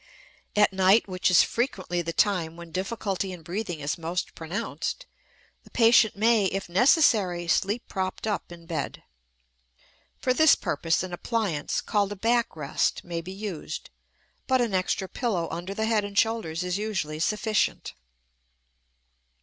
[0.55, 5.05] At night, which is frequently the time when difficulty in breathing is most pronounced,
[5.63, 9.03] the patient may, if necessary, sleep propped up in bed.
[10.19, 13.91] For this purpose an appliance called a back rest may be used,
[14.47, 17.93] but an extra pillow under the head and shoulders is usually sufficient.